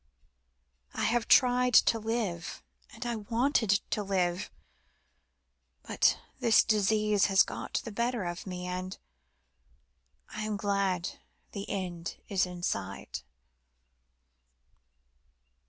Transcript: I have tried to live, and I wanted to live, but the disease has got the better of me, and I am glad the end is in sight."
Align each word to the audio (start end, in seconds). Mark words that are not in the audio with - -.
I 0.95 1.03
have 1.03 1.27
tried 1.27 1.75
to 1.75 1.99
live, 1.99 2.63
and 2.91 3.05
I 3.05 3.17
wanted 3.17 3.81
to 3.91 4.01
live, 4.01 4.49
but 5.83 6.17
the 6.39 6.63
disease 6.67 7.25
has 7.25 7.43
got 7.43 7.81
the 7.85 7.91
better 7.91 8.23
of 8.23 8.47
me, 8.47 8.65
and 8.65 8.97
I 10.29 10.41
am 10.43 10.57
glad 10.57 11.19
the 11.51 11.69
end 11.69 12.15
is 12.27 12.47
in 12.47 12.63
sight." 12.63 13.21